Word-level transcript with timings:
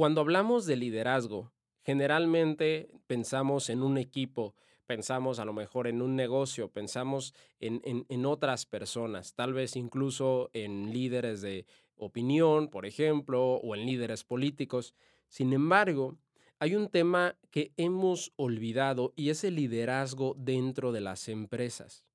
Cuando 0.00 0.22
hablamos 0.22 0.64
de 0.64 0.76
liderazgo, 0.76 1.52
generalmente 1.84 2.88
pensamos 3.06 3.68
en 3.68 3.82
un 3.82 3.98
equipo, 3.98 4.54
pensamos 4.86 5.38
a 5.38 5.44
lo 5.44 5.52
mejor 5.52 5.86
en 5.86 6.00
un 6.00 6.16
negocio, 6.16 6.70
pensamos 6.70 7.34
en, 7.60 7.82
en, 7.84 8.24
otras 8.24 8.64
personas, 8.64 9.34
tal 9.34 9.52
vez 9.52 9.76
incluso 9.76 10.48
en 10.54 10.90
líderes 10.90 11.42
de 11.42 11.66
opinión, 11.96 12.68
por 12.68 12.86
ejemplo, 12.86 13.56
o 13.56 13.76
en 13.76 13.84
líderes 13.84 14.24
políticos. 14.24 14.94
Sin 15.28 15.52
embargo, 15.52 16.16
hay 16.58 16.76
un 16.76 16.88
tema 16.88 17.36
que 17.50 17.74
hemos 17.76 18.32
olvidado 18.36 19.12
y 19.16 19.28
es 19.28 19.44
el 19.44 19.56
liderazgo 19.56 20.34
dentro 20.38 20.92
de 20.92 21.02
las 21.02 21.28
empresas. 21.28 22.06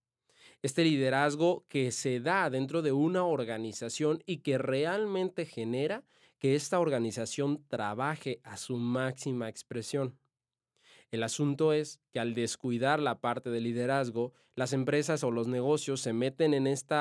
Este 0.63 0.83
liderazgo 0.83 1.65
que 1.67 1.91
se 1.91 2.19
da 2.19 2.49
dentro 2.49 2.81
de 2.81 2.93
una 2.93 3.25
organización 3.25 4.23
y 4.25 4.37
que 4.37 4.57
realmente 4.57 5.45
genera 5.45 6.03
que 6.39 6.55
esta 6.55 6.79
organización 6.79 7.65
trabaje 7.67 8.39
a 8.43 8.57
su 8.57 8.77
máxima 8.77 9.49
expresión. 9.49 10.19
El 11.11 11.23
asunto 11.23 11.71
es 11.71 12.01
que 12.11 12.19
al 12.19 12.33
descuidar 12.33 12.99
la 12.99 13.21
parte 13.21 13.49
de 13.49 13.61
liderazgo, 13.61 14.33
las 14.55 14.73
empresas 14.73 15.23
o 15.23 15.31
los 15.31 15.47
negocios 15.47 16.01
se 16.01 16.13
meten 16.13 16.53
en 16.53 16.67
este 16.67 16.95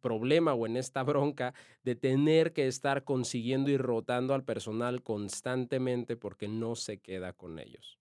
problema 0.00 0.54
o 0.54 0.66
en 0.66 0.76
esta 0.76 1.02
bronca 1.02 1.54
de 1.84 1.94
tener 1.94 2.52
que 2.52 2.66
estar 2.66 3.04
consiguiendo 3.04 3.70
y 3.70 3.76
rotando 3.76 4.34
al 4.34 4.44
personal 4.44 5.02
constantemente 5.02 6.16
porque 6.16 6.48
no 6.48 6.74
se 6.74 6.98
queda 6.98 7.32
con 7.32 7.58
ellos. 7.58 7.98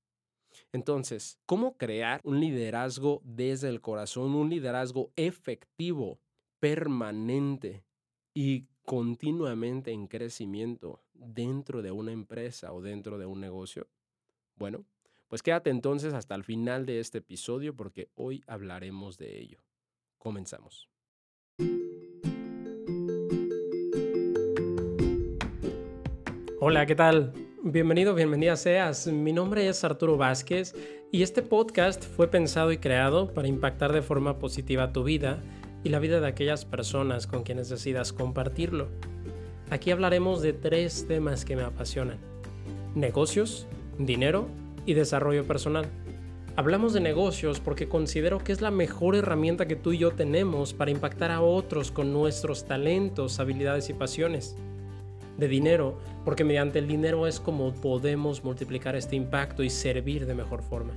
Entonces, 0.72 1.40
¿cómo 1.46 1.78
crear 1.78 2.22
un 2.24 2.40
liderazgo 2.40 3.22
desde 3.24 3.70
el 3.70 3.82
corazón, 3.82 4.36
un 4.36 4.50
liderazgo 4.50 5.12
efectivo, 5.16 6.20
permanente 6.60 7.84
y 8.34 8.69
continuamente 8.86 9.92
en 9.92 10.08
crecimiento 10.08 11.02
dentro 11.14 11.82
de 11.82 11.92
una 11.92 12.12
empresa 12.12 12.74
o 12.74 12.82
dentro 12.82 13.18
de 13.18 13.26
un 13.26 13.40
negocio? 13.40 13.88
Bueno, 14.56 14.86
pues 15.28 15.44
quédate 15.44 15.70
entonces 15.70 16.14
hasta 16.14 16.36
el 16.36 16.44
final 16.44 16.86
de 16.86 17.00
este 17.00 17.20
episodio 17.20 17.76
porque 17.76 18.10
hoy 18.16 18.44
hablaremos 18.48 19.18
de 19.18 19.40
ello. 19.40 19.60
Comenzamos. 20.18 20.90
Hola, 26.60 26.86
¿qué 26.86 26.96
tal? 26.96 27.32
Bienvenido, 27.64 28.16
bienvenida 28.16 28.56
seas. 28.56 29.08
Mi 29.08 29.34
nombre 29.34 29.68
es 29.68 29.84
Arturo 29.84 30.18
Vázquez 30.18 30.76
y 31.12 31.24
este 31.24 31.42
podcast 31.42 32.04
fue 32.04 32.28
pensado 32.28 32.72
y 32.72 32.78
creado 32.78 33.34
para 33.34 33.48
impactar 33.48 33.94
de 33.94 34.02
forma 34.02 34.40
positiva 34.40 34.92
tu 34.92 35.04
vida 35.04 35.42
y 35.84 35.90
la 35.90 36.00
vida 36.00 36.20
de 36.20 36.28
aquellas 36.28 36.66
personas 36.66 37.28
con 37.28 37.44
quienes 37.44 37.70
decidas 37.70 38.14
compartirlo. 38.14 38.88
Aquí 39.70 39.92
hablaremos 39.92 40.42
de 40.42 40.54
tres 40.54 41.06
temas 41.08 41.46
que 41.46 41.56
me 41.56 41.64
apasionan. 41.64 42.18
Negocios, 42.96 43.68
dinero 43.98 44.48
y 44.86 44.94
desarrollo 44.94 45.46
personal. 45.46 45.86
Hablamos 46.56 46.94
de 46.94 47.00
negocios 47.00 47.60
porque 47.60 47.88
considero 47.88 48.40
que 48.40 48.52
es 48.52 48.62
la 48.62 48.72
mejor 48.72 49.16
herramienta 49.16 49.68
que 49.68 49.76
tú 49.76 49.94
y 49.94 50.00
yo 50.00 50.12
tenemos 50.12 50.74
para 50.74 50.92
impactar 50.92 51.32
a 51.32 51.42
otros 51.42 51.92
con 51.92 52.12
nuestros 52.12 52.66
talentos, 52.66 53.40
habilidades 53.40 53.90
y 53.90 53.94
pasiones. 53.94 54.56
De 55.38 55.48
dinero, 55.48 56.00
porque 56.26 56.44
mediante 56.44 56.80
el 56.80 56.88
dinero 56.88 57.28
es 57.28 57.40
como 57.40 57.72
podemos 57.72 58.44
multiplicar 58.44 58.98
este 58.98 59.16
impacto 59.16 59.64
y 59.64 59.70
servir 59.70 60.26
de 60.26 60.36
mejor 60.36 60.62
forma 60.62 60.94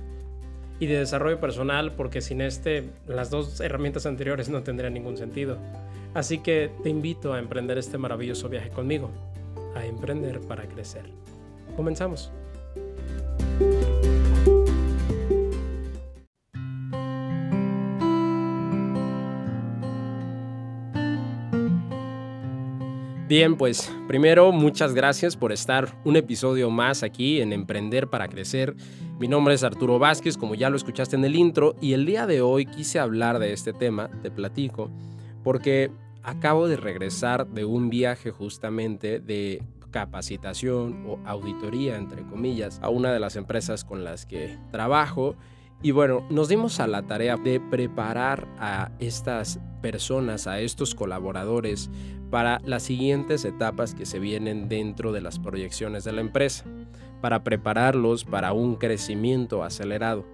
y 0.79 0.87
de 0.87 0.99
desarrollo 0.99 1.39
personal 1.39 1.93
porque 1.93 2.21
sin 2.21 2.41
este 2.41 2.89
las 3.07 3.29
dos 3.29 3.59
herramientas 3.61 4.05
anteriores 4.05 4.49
no 4.49 4.63
tendrían 4.63 4.93
ningún 4.93 5.17
sentido. 5.17 5.57
Así 6.13 6.39
que 6.39 6.71
te 6.83 6.89
invito 6.89 7.33
a 7.33 7.39
emprender 7.39 7.77
este 7.77 7.97
maravilloso 7.97 8.49
viaje 8.49 8.69
conmigo, 8.69 9.09
a 9.75 9.85
emprender 9.85 10.39
para 10.41 10.67
crecer. 10.67 11.05
Comenzamos. 11.75 12.31
Bien, 23.33 23.55
pues 23.55 23.91
primero 24.07 24.51
muchas 24.51 24.93
gracias 24.93 25.35
por 25.35 25.51
estar 25.51 25.99
un 26.05 26.17
episodio 26.17 26.69
más 26.69 27.01
aquí 27.01 27.41
en 27.41 27.51
Emprender 27.51 28.07
para 28.07 28.27
Crecer. 28.27 28.75
Mi 29.17 29.27
nombre 29.27 29.55
es 29.55 29.63
Arturo 29.63 29.97
Vázquez, 29.97 30.37
como 30.37 30.53
ya 30.53 30.69
lo 30.69 30.75
escuchaste 30.75 31.15
en 31.15 31.25
el 31.25 31.35
intro, 31.35 31.75
y 31.81 31.93
el 31.93 32.05
día 32.05 32.27
de 32.27 32.41
hoy 32.41 32.67
quise 32.67 32.99
hablar 32.99 33.39
de 33.39 33.51
este 33.51 33.73
tema, 33.73 34.11
te 34.21 34.29
platico, 34.29 34.91
porque 35.43 35.89
acabo 36.21 36.67
de 36.67 36.77
regresar 36.77 37.47
de 37.47 37.65
un 37.65 37.89
viaje 37.89 38.29
justamente 38.29 39.19
de 39.19 39.63
capacitación 39.89 41.03
o 41.07 41.17
auditoría, 41.25 41.97
entre 41.97 42.21
comillas, 42.27 42.77
a 42.83 42.89
una 42.89 43.11
de 43.11 43.19
las 43.19 43.35
empresas 43.35 43.83
con 43.83 44.03
las 44.03 44.27
que 44.27 44.59
trabajo. 44.69 45.35
Y 45.83 45.91
bueno, 45.91 46.25
nos 46.29 46.47
dimos 46.47 46.79
a 46.79 46.87
la 46.87 47.01
tarea 47.03 47.35
de 47.35 47.59
preparar 47.59 48.47
a 48.57 48.89
estas 48.99 49.59
personas, 49.81 50.47
a 50.47 50.61
estos 50.61 50.95
colaboradores, 50.95 51.91
para 52.31 52.61
las 52.63 52.83
siguientes 52.83 53.43
etapas 53.43 53.93
que 53.93 54.05
se 54.05 54.17
vienen 54.17 54.69
dentro 54.69 55.11
de 55.11 55.19
las 55.19 55.39
proyecciones 55.39 56.05
de 56.05 56.13
la 56.13 56.21
empresa, 56.21 56.63
para 57.21 57.43
prepararlos 57.43 58.23
para 58.23 58.53
un 58.53 58.75
crecimiento 58.75 59.61
acelerado. 59.61 60.25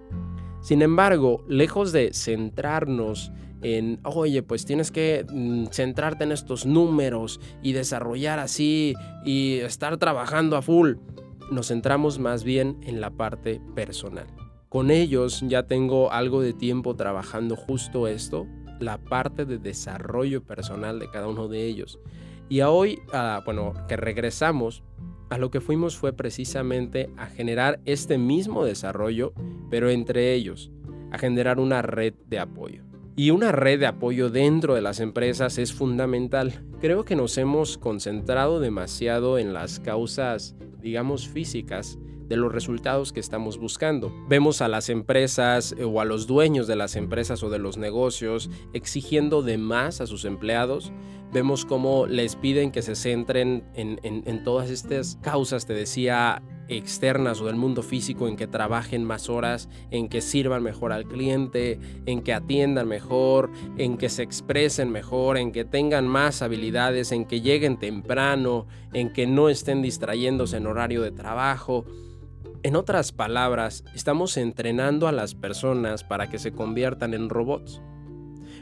Sin 0.60 0.82
embargo, 0.82 1.44
lejos 1.48 1.90
de 1.90 2.12
centrarnos 2.14 3.32
en, 3.60 3.98
oye, 4.04 4.44
pues 4.44 4.64
tienes 4.64 4.92
que 4.92 5.26
mm, 5.28 5.66
centrarte 5.72 6.22
en 6.22 6.30
estos 6.30 6.64
números 6.64 7.40
y 7.60 7.72
desarrollar 7.72 8.38
así 8.38 8.94
y 9.24 9.58
estar 9.58 9.96
trabajando 9.96 10.56
a 10.56 10.62
full, 10.62 10.94
nos 11.50 11.68
centramos 11.68 12.20
más 12.20 12.44
bien 12.44 12.78
en 12.82 13.00
la 13.00 13.10
parte 13.10 13.60
personal. 13.74 14.28
Con 14.70 14.92
ellos 14.92 15.42
ya 15.48 15.64
tengo 15.64 16.12
algo 16.12 16.40
de 16.40 16.52
tiempo 16.52 16.94
trabajando 16.94 17.56
justo 17.56 18.06
esto 18.06 18.46
la 18.78 18.98
parte 18.98 19.44
de 19.44 19.58
desarrollo 19.58 20.44
personal 20.44 21.00
de 21.00 21.10
cada 21.10 21.26
uno 21.26 21.48
de 21.48 21.66
ellos. 21.66 21.98
Y 22.48 22.60
a 22.60 22.70
hoy, 22.70 23.00
bueno, 23.44 23.74
que 23.88 23.96
regresamos, 23.96 24.84
a 25.28 25.38
lo 25.38 25.50
que 25.50 25.60
fuimos 25.60 25.96
fue 25.96 26.12
precisamente 26.12 27.10
a 27.16 27.26
generar 27.26 27.80
este 27.84 28.16
mismo 28.16 28.64
desarrollo, 28.64 29.32
pero 29.70 29.90
entre 29.90 30.34
ellos, 30.34 30.70
a 31.10 31.18
generar 31.18 31.58
una 31.58 31.82
red 31.82 32.14
de 32.28 32.38
apoyo. 32.38 32.84
Y 33.16 33.32
una 33.32 33.50
red 33.50 33.80
de 33.80 33.86
apoyo 33.86 34.30
dentro 34.30 34.76
de 34.76 34.82
las 34.82 35.00
empresas 35.00 35.58
es 35.58 35.72
fundamental. 35.72 36.64
Creo 36.80 37.04
que 37.04 37.16
nos 37.16 37.36
hemos 37.38 37.76
concentrado 37.76 38.60
demasiado 38.60 39.36
en 39.36 39.52
las 39.52 39.80
causas, 39.80 40.54
digamos, 40.80 41.26
físicas 41.26 41.98
de 42.30 42.36
los 42.36 42.52
resultados 42.52 43.12
que 43.12 43.18
estamos 43.18 43.58
buscando. 43.58 44.14
Vemos 44.28 44.62
a 44.62 44.68
las 44.68 44.88
empresas 44.88 45.74
eh, 45.76 45.84
o 45.84 46.00
a 46.00 46.04
los 46.04 46.28
dueños 46.28 46.68
de 46.68 46.76
las 46.76 46.94
empresas 46.94 47.42
o 47.42 47.50
de 47.50 47.58
los 47.58 47.76
negocios 47.76 48.48
exigiendo 48.72 49.42
de 49.42 49.58
más 49.58 50.00
a 50.00 50.06
sus 50.06 50.24
empleados. 50.24 50.92
Vemos 51.32 51.64
cómo 51.64 52.06
les 52.06 52.36
piden 52.36 52.70
que 52.70 52.82
se 52.82 52.94
centren 52.94 53.64
en, 53.74 54.44
todas 54.44 54.70
estas 54.70 55.16
causas, 55.22 55.66
te 55.66 55.74
decía, 55.74 56.42
externas 56.68 57.40
o 57.40 57.46
del 57.46 57.54
mundo 57.54 57.82
físico 57.82 58.26
en 58.26 58.36
que 58.36 58.48
trabajen 58.48 59.04
más 59.04 59.28
horas, 59.28 59.68
en 59.92 60.08
que 60.08 60.22
sirvan 60.22 60.64
mejor 60.64 60.92
al 60.92 61.04
cliente, 61.04 61.78
en 62.06 62.22
que 62.22 62.32
atiendan 62.32 62.88
mejor, 62.88 63.50
en 63.76 63.96
que 63.96 64.08
se 64.08 64.24
expresen 64.24 64.90
mejor, 64.90 65.36
en 65.36 65.52
que 65.52 65.64
tengan 65.64 66.08
más 66.08 66.42
habilidades, 66.42 67.12
en 67.12 67.24
que 67.24 67.40
lleguen 67.40 67.78
temprano, 67.78 68.66
en 68.92 69.12
que 69.12 69.28
no 69.28 69.48
estén 69.48 69.82
distrayéndose 69.82 70.56
en 70.56 70.66
horario 70.66 71.00
de 71.00 71.12
trabajo. 71.12 71.84
En 72.62 72.76
otras 72.76 73.10
palabras, 73.12 73.84
estamos 73.94 74.36
entrenando 74.36 75.08
a 75.08 75.12
las 75.12 75.34
personas 75.34 76.04
para 76.04 76.28
que 76.28 76.38
se 76.38 76.52
conviertan 76.52 77.14
en 77.14 77.30
robots. 77.30 77.80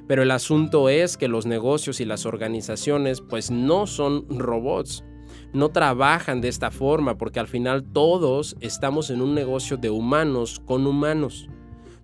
Pero 0.06 0.22
el 0.22 0.30
asunto 0.30 0.88
es 0.88 1.16
que 1.16 1.26
los 1.26 1.46
negocios 1.46 1.98
y 2.00 2.04
las 2.04 2.24
organizaciones 2.24 3.20
pues 3.20 3.50
no 3.50 3.88
son 3.88 4.24
robots. 4.28 5.04
No 5.52 5.70
trabajan 5.70 6.40
de 6.40 6.46
esta 6.46 6.70
forma 6.70 7.18
porque 7.18 7.40
al 7.40 7.48
final 7.48 7.82
todos 7.92 8.56
estamos 8.60 9.10
en 9.10 9.20
un 9.20 9.34
negocio 9.34 9.76
de 9.76 9.90
humanos 9.90 10.62
con 10.64 10.86
humanos. 10.86 11.48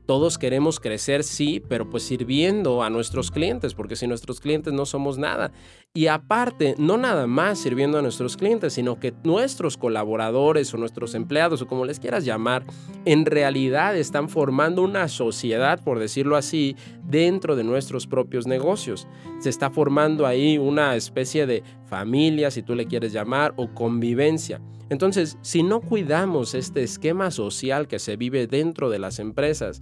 Todos 0.05 0.37
queremos 0.37 0.81
crecer, 0.81 1.23
sí, 1.23 1.62
pero 1.67 1.88
pues 1.88 2.02
sirviendo 2.02 2.82
a 2.82 2.90
nuestros 2.90 3.31
clientes, 3.31 3.73
porque 3.73 3.94
si 3.94 4.08
nuestros 4.08 4.40
clientes 4.40 4.73
no 4.73 4.85
somos 4.85 5.17
nada. 5.17 5.52
Y 5.96 6.08
aparte, 6.08 6.75
no 6.76 6.99
nada 6.99 7.29
más 7.29 7.61
sirviendo 7.61 8.00
a 8.00 8.02
nuestros 8.02 8.37
clientes, 8.37 8.73
sino 8.73 8.99
que 8.99 9.14
nuestros 9.23 9.76
colaboradores 9.76 10.75
o 10.75 10.76
nuestros 10.76 11.14
empleados 11.14 11.62
o 11.62 11.69
como 11.69 11.85
les 11.85 12.00
quieras 12.00 12.25
llamar, 12.25 12.64
en 13.05 13.25
realidad 13.25 13.96
están 13.96 14.29
formando 14.29 14.82
una 14.82 15.06
sociedad, 15.06 15.85
por 15.85 16.00
decirlo 16.00 16.35
así, 16.35 16.75
dentro 17.05 17.55
de 17.55 17.62
nuestros 17.62 18.08
propios 18.08 18.49
negocios. 18.49 19.06
Se 19.38 19.50
está 19.50 19.70
formando 19.70 20.26
ahí 20.26 20.58
una 20.58 20.96
especie 20.96 21.46
de 21.46 21.62
familia, 21.87 22.50
si 22.50 22.64
tú 22.64 22.75
le 22.75 22.87
quieres 22.87 23.12
llamar, 23.12 23.55
o 23.56 23.73
convivencia. 23.73 24.61
Entonces, 24.90 25.38
si 25.43 25.62
no 25.62 25.81
cuidamos 25.81 26.55
este 26.55 26.82
esquema 26.82 27.31
social 27.31 27.87
que 27.87 28.00
se 28.00 28.17
vive 28.17 28.49
dentro 28.49 28.90
de 28.90 28.99
las 28.99 29.20
empresas, 29.20 29.81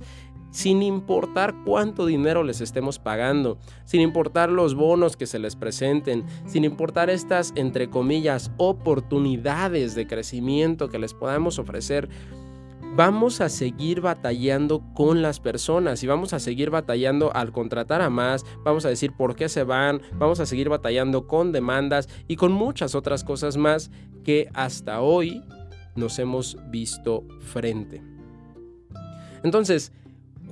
sin 0.53 0.83
importar 0.83 1.55
cuánto 1.65 2.07
dinero 2.07 2.45
les 2.45 2.61
estemos 2.61 3.01
pagando, 3.01 3.59
sin 3.85 4.03
importar 4.03 4.51
los 4.51 4.75
bonos 4.75 5.17
que 5.17 5.27
se 5.27 5.41
les 5.41 5.57
presenten, 5.57 6.25
sin 6.47 6.65
importar 6.65 7.11
estas, 7.11 7.53
entre 7.57 7.91
comillas, 7.91 8.53
oportunidades 8.59 9.97
de 9.97 10.07
crecimiento 10.07 10.89
que 10.89 10.99
les 10.99 11.15
podamos 11.15 11.59
ofrecer, 11.59 12.09
vamos 12.95 13.41
a 13.41 13.49
seguir 13.49 14.03
batallando 14.03 14.83
con 14.95 15.23
las 15.23 15.41
personas 15.41 16.03
y 16.03 16.07
vamos 16.07 16.35
a 16.35 16.39
seguir 16.39 16.69
batallando 16.69 17.35
al 17.35 17.51
contratar 17.51 18.03
a 18.03 18.11
más, 18.11 18.45
vamos 18.63 18.85
a 18.85 18.91
decir 18.91 19.13
por 19.17 19.35
qué 19.35 19.49
se 19.49 19.65
van, 19.65 20.03
vamos 20.19 20.39
a 20.41 20.47
seguir 20.47 20.69
batallando 20.69 21.27
con 21.27 21.53
demandas 21.53 22.09
y 22.29 22.37
con 22.37 22.53
muchas 22.53 22.95
otras 22.95 23.25
cosas 23.25 23.57
más 23.57 23.91
que 24.23 24.51
hasta 24.53 25.01
hoy 25.01 25.43
nos 25.97 26.19
hemos 26.19 26.59
visto 26.71 27.25
frente. 27.41 28.03
Entonces, 29.43 29.93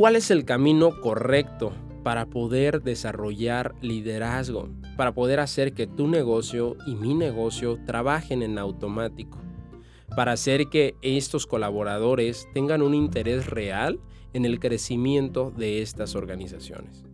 ¿cuál 0.00 0.17
es 0.17 0.31
el 0.31 0.47
camino 0.47 0.99
correcto 1.02 1.75
para 2.02 2.25
poder 2.25 2.81
desarrollar 2.81 3.75
liderazgo? 3.82 4.70
Para 4.97 5.12
poder 5.12 5.41
hacer 5.41 5.75
que 5.75 5.87
tu 5.87 6.08
negocio 6.08 6.79
y 6.87 6.94
mi 6.94 7.12
negocio 7.12 7.79
trabajen 7.85 8.43
en 8.43 8.58
automático 8.58 9.37
para 10.17 10.32
hacer 10.32 10.69
que 10.69 10.97
estos 11.02 11.47
colaboradores 11.47 12.49
tengan 12.55 12.81
un 12.81 12.94
interés 12.94 13.47
real 13.47 14.00
en 14.32 14.47
el 14.47 14.58
crecimiento 14.58 15.50
de 15.50 15.82
estas 15.82 16.14
organizaciones. 16.14 17.05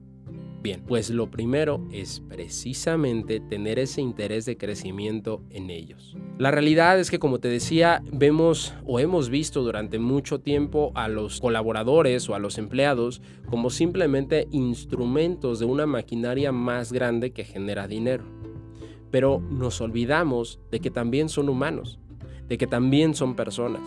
Pues 0.87 1.11
lo 1.11 1.31
primero 1.31 1.87
es 1.93 2.21
precisamente 2.21 3.41
tener 3.41 3.79
ese 3.79 4.01
interés 4.01 4.45
de 4.47 4.57
crecimiento 4.57 5.43
en 5.51 5.71
ellos. 5.71 6.17
La 6.39 6.51
realidad 6.51 6.99
es 6.99 7.11
que 7.11 7.19
como 7.19 7.39
te 7.39 7.49
decía, 7.49 8.03
vemos 8.13 8.75
o 8.85 9.01
hemos 9.01 9.31
visto 9.31 9.63
durante 9.63 9.99
mucho 9.99 10.41
tiempo 10.41 10.93
a 10.95 11.09
los 11.09 11.41
colaboradores 11.41 12.29
o 12.29 12.35
a 12.35 12.39
los 12.39 12.59
empleados 12.59 13.23
como 13.49 13.71
simplemente 13.71 14.49
instrumentos 14.51 15.59
de 15.59 15.67
una 15.67 15.87
maquinaria 15.87 16.53
más 16.53 16.93
grande 16.93 17.33
que 17.33 17.45
genera 17.45 17.89
dinero. 17.89 18.25
Pero 19.11 19.41
nos 19.41 19.81
olvidamos 19.81 20.61
de 20.71 20.81
que 20.81 20.91
también 20.91 21.29
son 21.29 21.49
humanos 21.49 21.99
de 22.49 22.59
que 22.59 22.67
también 22.67 23.15
son 23.15 23.35
personas. 23.35 23.83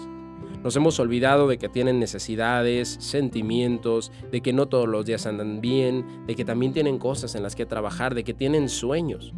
Nos 0.64 0.76
hemos 0.76 1.00
olvidado 1.00 1.48
de 1.48 1.58
que 1.58 1.70
tienen 1.70 2.00
necesidades, 2.00 2.98
sentimientos, 3.00 4.12
de 4.30 4.42
que 4.42 4.52
no 4.52 4.68
todos 4.68 4.90
los 4.90 5.06
días 5.06 5.26
andan 5.26 5.62
bien, 5.62 6.26
de 6.28 6.36
que 6.36 6.44
también 6.44 6.74
tienen 6.74 6.98
cosas 6.98 7.36
en 7.36 7.44
las 7.44 7.56
que 7.56 7.66
trabajar, 7.66 8.14
de 8.14 8.26
que 8.26 8.34
tienen 8.34 8.68
sueños. 8.68 9.34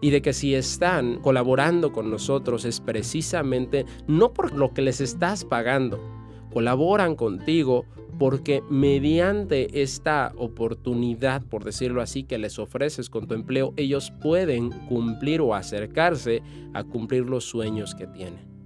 Y 0.00 0.10
de 0.10 0.20
que 0.20 0.32
si 0.32 0.54
están 0.54 1.20
colaborando 1.20 1.92
con 1.92 2.10
nosotros 2.10 2.64
es 2.64 2.80
precisamente 2.80 3.86
no 4.08 4.32
por 4.32 4.52
lo 4.52 4.74
que 4.74 4.82
les 4.82 5.00
estás 5.00 5.44
pagando, 5.44 6.00
colaboran 6.52 7.14
contigo 7.14 7.84
porque 8.18 8.62
mediante 8.68 9.80
esta 9.80 10.32
oportunidad, 10.36 11.42
por 11.44 11.62
decirlo 11.62 12.02
así, 12.02 12.24
que 12.24 12.36
les 12.36 12.58
ofreces 12.58 13.10
con 13.10 13.28
tu 13.28 13.34
empleo, 13.34 13.74
ellos 13.76 14.12
pueden 14.20 14.70
cumplir 14.88 15.40
o 15.40 15.54
acercarse 15.54 16.42
a 16.74 16.82
cumplir 16.82 17.26
los 17.26 17.44
sueños 17.44 17.94
que 17.94 18.08
tienen. 18.08 18.57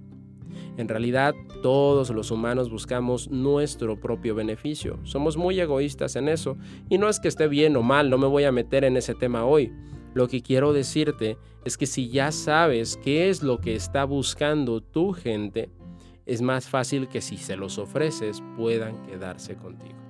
En 0.77 0.87
realidad, 0.87 1.35
todos 1.61 2.09
los 2.09 2.31
humanos 2.31 2.69
buscamos 2.69 3.29
nuestro 3.29 3.99
propio 3.99 4.33
beneficio. 4.33 4.99
Somos 5.03 5.37
muy 5.37 5.59
egoístas 5.59 6.15
en 6.15 6.27
eso. 6.27 6.57
Y 6.89 6.97
no 6.97 7.09
es 7.09 7.19
que 7.19 7.27
esté 7.27 7.47
bien 7.47 7.75
o 7.75 7.83
mal, 7.83 8.09
no 8.09 8.17
me 8.17 8.27
voy 8.27 8.43
a 8.45 8.51
meter 8.51 8.83
en 8.83 8.97
ese 8.97 9.13
tema 9.13 9.45
hoy. 9.45 9.71
Lo 10.13 10.27
que 10.27 10.41
quiero 10.41 10.73
decirte 10.73 11.37
es 11.65 11.77
que 11.77 11.85
si 11.85 12.09
ya 12.09 12.31
sabes 12.31 12.97
qué 13.03 13.29
es 13.29 13.43
lo 13.43 13.59
que 13.59 13.75
está 13.75 14.03
buscando 14.03 14.81
tu 14.81 15.13
gente, 15.13 15.69
es 16.25 16.41
más 16.41 16.69
fácil 16.69 17.07
que 17.07 17.21
si 17.21 17.37
se 17.37 17.55
los 17.55 17.77
ofreces 17.77 18.41
puedan 18.55 19.01
quedarse 19.03 19.55
contigo. 19.55 20.02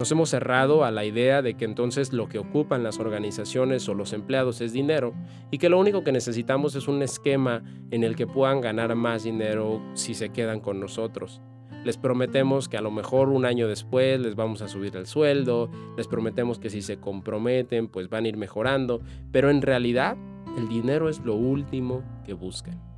Nos 0.00 0.10
hemos 0.12 0.30
cerrado 0.30 0.82
a 0.82 0.90
la 0.90 1.04
idea 1.04 1.42
de 1.42 1.58
que 1.58 1.66
entonces 1.66 2.14
lo 2.14 2.26
que 2.26 2.38
ocupan 2.38 2.82
las 2.82 2.98
organizaciones 2.98 3.86
o 3.86 3.92
los 3.92 4.14
empleados 4.14 4.62
es 4.62 4.72
dinero 4.72 5.12
y 5.50 5.58
que 5.58 5.68
lo 5.68 5.78
único 5.78 6.02
que 6.04 6.10
necesitamos 6.10 6.74
es 6.74 6.88
un 6.88 7.02
esquema 7.02 7.62
en 7.90 8.02
el 8.02 8.16
que 8.16 8.26
puedan 8.26 8.62
ganar 8.62 8.94
más 8.94 9.24
dinero 9.24 9.82
si 9.92 10.14
se 10.14 10.30
quedan 10.30 10.60
con 10.60 10.80
nosotros. 10.80 11.42
Les 11.84 11.98
prometemos 11.98 12.66
que 12.66 12.78
a 12.78 12.80
lo 12.80 12.90
mejor 12.90 13.28
un 13.28 13.44
año 13.44 13.68
después 13.68 14.18
les 14.18 14.36
vamos 14.36 14.62
a 14.62 14.68
subir 14.68 14.96
el 14.96 15.04
sueldo, 15.04 15.70
les 15.98 16.08
prometemos 16.08 16.58
que 16.58 16.70
si 16.70 16.80
se 16.80 16.98
comprometen 16.98 17.86
pues 17.86 18.08
van 18.08 18.24
a 18.24 18.28
ir 18.28 18.38
mejorando, 18.38 19.02
pero 19.30 19.50
en 19.50 19.60
realidad 19.60 20.16
el 20.56 20.66
dinero 20.66 21.10
es 21.10 21.18
lo 21.20 21.34
último 21.34 22.02
que 22.24 22.32
buscan. 22.32 22.89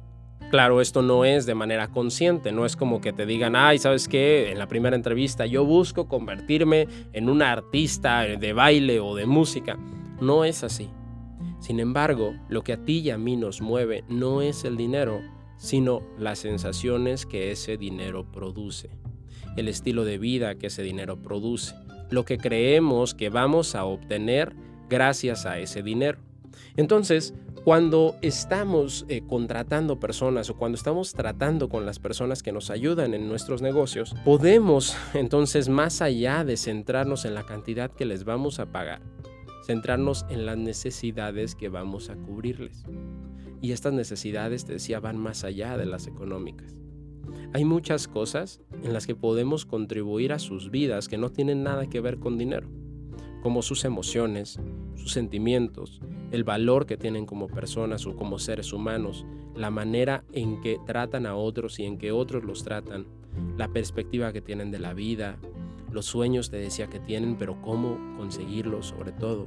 Claro, 0.53 0.83
esto 0.83 1.01
no 1.01 1.25
es 1.25 1.47
de 1.47 1.55
manera 1.55 1.89
consciente, 1.89 2.53
no 2.53 2.67
es 2.67 2.77
como 2.77 3.01
que 3.01 3.15
te 3.15 3.25
digan, 3.25 3.57
ay, 3.57 3.79
¿sabes 3.79 4.07
qué? 4.07 4.51
En 4.51 4.59
la 4.59 4.69
primera 4.69 4.95
entrevista 4.95 5.47
yo 5.47 5.65
busco 5.65 6.09
convertirme 6.09 6.89
en 7.15 7.31
un 7.31 7.41
artista 7.41 8.21
de 8.25 8.53
baile 8.53 9.01
o 9.01 9.15
de 9.15 9.25
música. 9.25 9.79
No 10.21 10.45
es 10.45 10.63
así. 10.63 10.91
Sin 11.59 11.81
embargo, 11.81 12.35
lo 12.51 12.63
que 12.63 12.75
a 12.75 12.85
ti 12.85 12.99
y 12.99 13.09
a 13.09 13.17
mí 13.17 13.35
nos 13.39 13.63
mueve 13.63 14.05
no 14.11 14.43
es 14.43 14.65
el 14.65 14.77
dinero, 14.77 15.23
sino 15.57 16.03
las 16.19 16.41
sensaciones 16.41 17.25
que 17.25 17.51
ese 17.51 17.79
dinero 17.79 18.31
produce, 18.31 18.91
el 19.57 19.69
estilo 19.69 20.05
de 20.05 20.19
vida 20.19 20.57
que 20.57 20.67
ese 20.67 20.83
dinero 20.83 21.17
produce, 21.23 21.75
lo 22.11 22.27
que 22.27 22.37
creemos 22.37 23.15
que 23.15 23.31
vamos 23.31 23.75
a 23.75 23.87
obtener 23.87 24.55
gracias 24.91 25.47
a 25.47 25.59
ese 25.59 25.83
dinero. 25.83 26.19
Entonces, 26.77 27.35
cuando 27.65 28.17
estamos 28.23 29.07
eh, 29.09 29.23
contratando 29.27 30.01
personas 30.01 30.51
o 30.51 30.57
cuando 30.57 30.77
estamos 30.77 31.13
tratando 31.13 31.69
con 31.69 31.87
las 31.87 31.99
personas 32.01 32.43
que 32.43 32.51
nos 32.51 32.71
ayudan 32.71 33.15
en 33.15 33.29
nuestros 33.29 33.63
negocios, 33.63 34.15
podemos 34.25 34.97
entonces, 35.15 35.69
más 35.69 36.03
allá 36.03 36.45
de 36.45 36.57
centrarnos 36.57 37.25
en 37.25 37.35
la 37.35 37.45
cantidad 37.45 37.91
que 37.91 38.05
les 38.05 38.25
vamos 38.25 38.59
a 38.59 38.67
pagar, 38.67 39.01
centrarnos 39.65 40.27
en 40.29 40.45
las 40.45 40.59
necesidades 40.59 41.55
que 41.55 41.69
vamos 41.69 42.11
a 42.11 42.17
cubrirles. 42.17 42.85
Y 43.61 43.71
estas 43.71 43.93
necesidades, 43.93 44.65
te 44.65 44.73
decía, 44.73 44.99
van 44.99 45.17
más 45.17 45.45
allá 45.45 45.77
de 45.77 45.87
las 45.87 46.09
económicas. 46.09 46.75
Hay 47.55 47.65
muchas 47.65 48.09
cosas 48.09 48.61
en 48.83 48.93
las 48.93 49.07
que 49.07 49.15
podemos 49.15 49.67
contribuir 49.67 50.33
a 50.33 50.41
sus 50.41 50.71
vidas 50.71 51.07
que 51.07 51.19
no 51.19 51.31
tienen 51.31 51.63
nada 51.63 51.87
que 51.87 52.01
ver 52.01 52.19
con 52.19 52.39
dinero, 52.39 52.69
como 53.43 53.63
sus 53.63 53.85
emociones, 53.85 54.59
sus 54.97 55.13
sentimientos, 55.13 56.01
el 56.33 56.45
valor 56.45 56.87
que 56.87 56.97
tienen 56.97 57.27
como 57.27 57.47
personas 57.47 58.07
o 58.07 58.17
como 58.17 58.39
seres 58.39 58.73
humanos, 58.73 59.27
la 59.55 59.71
manera 59.71 60.25
en 60.33 60.61
que 60.63 60.81
tratan 60.87 61.27
a 61.27 61.37
otros 61.37 61.79
y 61.79 61.85
en 61.85 61.99
que 61.99 62.11
otros 62.11 62.43
los 62.43 62.65
tratan, 62.65 63.07
la 63.59 63.69
perspectiva 63.69 64.33
que 64.33 64.41
tienen 64.41 64.71
de 64.71 64.79
la 64.79 64.95
vida, 64.95 65.39
los 65.91 66.07
sueños 66.07 66.51
te 66.51 66.57
decía 66.57 66.87
que 66.87 67.01
tienen, 67.01 67.37
pero 67.37 67.61
cómo 67.61 67.99
conseguirlos 68.17 68.87
sobre 68.87 69.13
todo. 69.13 69.47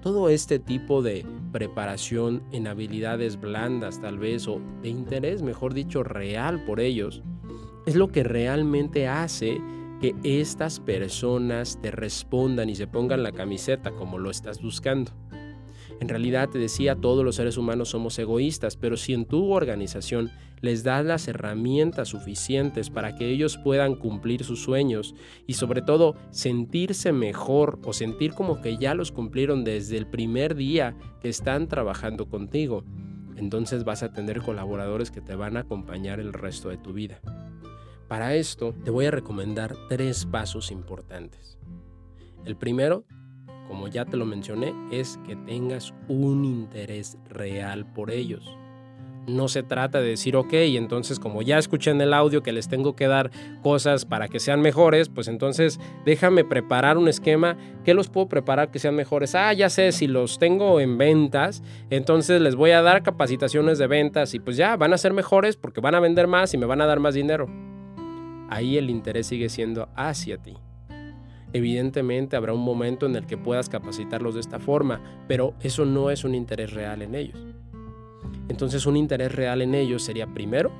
Todo 0.00 0.30
este 0.30 0.58
tipo 0.58 1.02
de 1.02 1.24
preparación 1.52 2.42
en 2.50 2.66
habilidades 2.66 3.38
blandas 3.38 4.00
tal 4.00 4.18
vez 4.18 4.48
o 4.48 4.60
de 4.82 4.88
interés, 4.88 5.42
mejor 5.42 5.74
dicho, 5.74 6.02
real 6.02 6.64
por 6.64 6.80
ellos, 6.80 7.22
es 7.84 7.94
lo 7.94 8.08
que 8.08 8.24
realmente 8.24 9.06
hace 9.06 9.60
que 10.00 10.14
estas 10.24 10.80
personas 10.80 11.78
te 11.80 11.90
respondan 11.90 12.70
y 12.70 12.74
se 12.74 12.86
pongan 12.86 13.22
la 13.22 13.32
camiseta 13.32 13.92
como 13.92 14.18
lo 14.18 14.30
estás 14.30 14.62
buscando. 14.62 15.12
En 16.02 16.08
realidad 16.08 16.48
te 16.48 16.58
decía, 16.58 16.96
todos 16.96 17.24
los 17.24 17.36
seres 17.36 17.56
humanos 17.56 17.90
somos 17.90 18.18
egoístas, 18.18 18.76
pero 18.76 18.96
si 18.96 19.14
en 19.14 19.24
tu 19.24 19.52
organización 19.52 20.32
les 20.60 20.82
das 20.82 21.04
las 21.04 21.28
herramientas 21.28 22.08
suficientes 22.08 22.90
para 22.90 23.14
que 23.14 23.30
ellos 23.30 23.56
puedan 23.56 23.94
cumplir 23.94 24.42
sus 24.42 24.60
sueños 24.60 25.14
y 25.46 25.52
sobre 25.52 25.80
todo 25.80 26.16
sentirse 26.30 27.12
mejor 27.12 27.78
o 27.84 27.92
sentir 27.92 28.34
como 28.34 28.60
que 28.60 28.78
ya 28.78 28.94
los 28.94 29.12
cumplieron 29.12 29.62
desde 29.62 29.96
el 29.96 30.08
primer 30.08 30.56
día 30.56 30.96
que 31.20 31.28
están 31.28 31.68
trabajando 31.68 32.28
contigo, 32.28 32.82
entonces 33.36 33.84
vas 33.84 34.02
a 34.02 34.12
tener 34.12 34.42
colaboradores 34.42 35.12
que 35.12 35.20
te 35.20 35.36
van 35.36 35.56
a 35.56 35.60
acompañar 35.60 36.18
el 36.18 36.32
resto 36.32 36.70
de 36.70 36.78
tu 36.78 36.92
vida. 36.92 37.20
Para 38.08 38.34
esto 38.34 38.74
te 38.84 38.90
voy 38.90 39.06
a 39.06 39.12
recomendar 39.12 39.76
tres 39.88 40.26
pasos 40.26 40.72
importantes. 40.72 41.60
El 42.44 42.56
primero 42.56 43.04
como 43.68 43.88
ya 43.88 44.04
te 44.04 44.16
lo 44.16 44.24
mencioné, 44.24 44.74
es 44.90 45.18
que 45.26 45.36
tengas 45.36 45.94
un 46.08 46.44
interés 46.44 47.18
real 47.28 47.86
por 47.86 48.10
ellos. 48.10 48.56
No 49.26 49.46
se 49.46 49.62
trata 49.62 50.00
de 50.00 50.08
decir, 50.08 50.34
ok, 50.34 50.52
entonces 50.52 51.20
como 51.20 51.42
ya 51.42 51.56
escuché 51.56 51.92
en 51.92 52.00
el 52.00 52.12
audio 52.12 52.42
que 52.42 52.50
les 52.50 52.68
tengo 52.68 52.96
que 52.96 53.06
dar 53.06 53.30
cosas 53.62 54.04
para 54.04 54.26
que 54.26 54.40
sean 54.40 54.60
mejores, 54.60 55.08
pues 55.08 55.28
entonces 55.28 55.78
déjame 56.04 56.44
preparar 56.44 56.98
un 56.98 57.06
esquema. 57.06 57.56
¿Qué 57.84 57.94
los 57.94 58.08
puedo 58.08 58.28
preparar 58.28 58.72
que 58.72 58.80
sean 58.80 58.96
mejores? 58.96 59.36
Ah, 59.36 59.52
ya 59.52 59.70
sé, 59.70 59.92
si 59.92 60.08
los 60.08 60.40
tengo 60.40 60.80
en 60.80 60.98
ventas, 60.98 61.62
entonces 61.88 62.40
les 62.40 62.56
voy 62.56 62.72
a 62.72 62.82
dar 62.82 63.04
capacitaciones 63.04 63.78
de 63.78 63.86
ventas 63.86 64.34
y 64.34 64.40
pues 64.40 64.56
ya 64.56 64.76
van 64.76 64.92
a 64.92 64.98
ser 64.98 65.12
mejores 65.12 65.56
porque 65.56 65.80
van 65.80 65.94
a 65.94 66.00
vender 66.00 66.26
más 66.26 66.52
y 66.52 66.58
me 66.58 66.66
van 66.66 66.80
a 66.80 66.86
dar 66.86 66.98
más 66.98 67.14
dinero. 67.14 67.46
Ahí 68.50 68.76
el 68.76 68.90
interés 68.90 69.28
sigue 69.28 69.48
siendo 69.48 69.88
hacia 69.94 70.36
ti. 70.36 70.56
Evidentemente 71.52 72.36
habrá 72.36 72.54
un 72.54 72.64
momento 72.64 73.06
en 73.06 73.16
el 73.16 73.26
que 73.26 73.36
puedas 73.36 73.68
capacitarlos 73.68 74.34
de 74.34 74.40
esta 74.40 74.58
forma, 74.58 75.02
pero 75.28 75.54
eso 75.60 75.84
no 75.84 76.10
es 76.10 76.24
un 76.24 76.34
interés 76.34 76.72
real 76.72 77.02
en 77.02 77.14
ellos. 77.14 77.38
Entonces 78.48 78.86
un 78.86 78.96
interés 78.96 79.34
real 79.34 79.62
en 79.62 79.74
ellos 79.74 80.02
sería 80.02 80.26
primero 80.26 80.70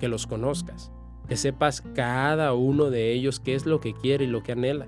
que 0.00 0.08
los 0.08 0.26
conozcas, 0.26 0.90
que 1.28 1.36
sepas 1.36 1.82
cada 1.94 2.52
uno 2.54 2.90
de 2.90 3.12
ellos 3.12 3.40
qué 3.40 3.54
es 3.54 3.66
lo 3.66 3.80
que 3.80 3.94
quiere 3.94 4.24
y 4.24 4.28
lo 4.28 4.42
que 4.42 4.52
anhela. 4.52 4.86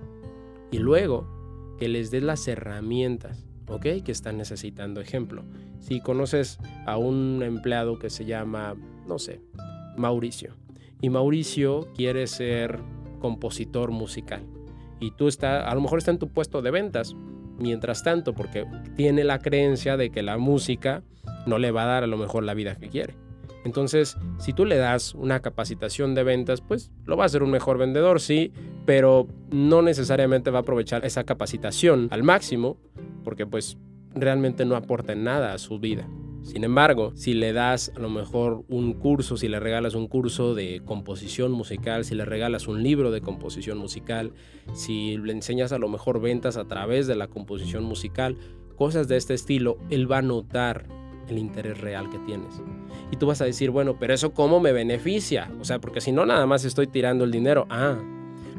Y 0.70 0.78
luego 0.78 1.76
que 1.78 1.88
les 1.88 2.10
des 2.10 2.22
las 2.22 2.46
herramientas, 2.48 3.46
¿ok? 3.68 4.02
Que 4.04 4.12
están 4.12 4.36
necesitando. 4.38 5.00
Ejemplo, 5.00 5.44
si 5.80 6.00
conoces 6.00 6.58
a 6.86 6.96
un 6.96 7.42
empleado 7.42 7.98
que 7.98 8.10
se 8.10 8.24
llama, 8.24 8.74
no 9.06 9.18
sé, 9.18 9.40
Mauricio, 9.96 10.54
y 11.00 11.10
Mauricio 11.10 11.88
quiere 11.94 12.26
ser 12.26 12.80
compositor 13.20 13.90
musical, 13.90 14.42
y 15.00 15.12
tú 15.12 15.28
está, 15.28 15.68
a 15.68 15.74
lo 15.74 15.80
mejor 15.80 15.98
está 15.98 16.10
en 16.10 16.18
tu 16.18 16.28
puesto 16.28 16.62
de 16.62 16.70
ventas, 16.70 17.14
mientras 17.58 18.02
tanto, 18.02 18.34
porque 18.34 18.66
tiene 18.96 19.24
la 19.24 19.38
creencia 19.38 19.96
de 19.96 20.10
que 20.10 20.22
la 20.22 20.38
música 20.38 21.02
no 21.46 21.58
le 21.58 21.70
va 21.70 21.84
a 21.84 21.86
dar 21.86 22.04
a 22.04 22.06
lo 22.06 22.16
mejor 22.16 22.44
la 22.44 22.54
vida 22.54 22.76
que 22.76 22.88
quiere. 22.88 23.14
Entonces, 23.64 24.16
si 24.38 24.52
tú 24.52 24.64
le 24.64 24.76
das 24.76 25.14
una 25.14 25.40
capacitación 25.40 26.14
de 26.14 26.22
ventas, 26.22 26.60
pues 26.60 26.90
lo 27.04 27.16
va 27.16 27.24
a 27.24 27.26
hacer 27.26 27.42
un 27.42 27.50
mejor 27.50 27.76
vendedor, 27.76 28.20
sí, 28.20 28.52
pero 28.86 29.26
no 29.50 29.82
necesariamente 29.82 30.50
va 30.50 30.60
a 30.60 30.62
aprovechar 30.62 31.04
esa 31.04 31.24
capacitación 31.24 32.08
al 32.10 32.22
máximo, 32.22 32.78
porque 33.24 33.46
pues 33.46 33.76
realmente 34.14 34.64
no 34.64 34.76
aporta 34.76 35.14
nada 35.14 35.52
a 35.52 35.58
su 35.58 35.78
vida. 35.78 36.08
Sin 36.42 36.64
embargo, 36.64 37.12
si 37.14 37.34
le 37.34 37.52
das 37.52 37.92
a 37.94 37.98
lo 37.98 38.08
mejor 38.08 38.64
un 38.68 38.94
curso, 38.94 39.36
si 39.36 39.48
le 39.48 39.60
regalas 39.60 39.94
un 39.94 40.08
curso 40.08 40.54
de 40.54 40.80
composición 40.84 41.52
musical, 41.52 42.04
si 42.04 42.14
le 42.14 42.24
regalas 42.24 42.68
un 42.68 42.82
libro 42.82 43.10
de 43.10 43.20
composición 43.20 43.78
musical, 43.78 44.32
si 44.72 45.16
le 45.18 45.32
enseñas 45.32 45.72
a 45.72 45.78
lo 45.78 45.88
mejor 45.88 46.20
ventas 46.20 46.56
a 46.56 46.66
través 46.66 47.06
de 47.06 47.16
la 47.16 47.28
composición 47.28 47.84
musical, 47.84 48.36
cosas 48.76 49.08
de 49.08 49.16
este 49.16 49.34
estilo, 49.34 49.78
él 49.90 50.10
va 50.10 50.18
a 50.18 50.22
notar 50.22 50.86
el 51.28 51.38
interés 51.38 51.80
real 51.80 52.08
que 52.10 52.18
tienes. 52.20 52.62
Y 53.12 53.16
tú 53.16 53.26
vas 53.26 53.40
a 53.40 53.44
decir, 53.44 53.70
bueno, 53.70 53.98
pero 53.98 54.14
eso 54.14 54.32
cómo 54.32 54.60
me 54.60 54.72
beneficia? 54.72 55.50
O 55.60 55.64
sea, 55.64 55.80
porque 55.80 56.00
si 56.00 56.12
no, 56.12 56.24
nada 56.24 56.46
más 56.46 56.64
estoy 56.64 56.86
tirando 56.86 57.24
el 57.24 57.30
dinero. 57.30 57.66
Ah, 57.68 57.98